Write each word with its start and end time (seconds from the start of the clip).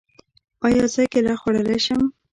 ایا 0.65 0.85
زه 0.93 1.01
کیله 1.11 1.33
خوړلی 1.41 1.79
شم؟ 1.85 2.01